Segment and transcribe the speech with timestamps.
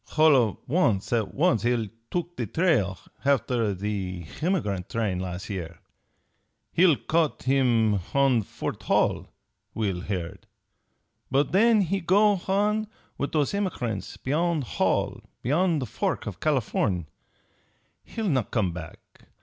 [0.15, 5.77] H'all of an' at once he'll took the trail h'after the h'emigrant train las' year.
[6.73, 9.27] He'll caught him h'on Fort Hall;
[9.75, 10.47] we'll heard.
[11.29, 12.87] But then he go h'on
[13.19, 17.05] with those h'emigrant beyon' Hall, beyon' the fork for Californ'.
[18.03, 19.27] He'll not come back.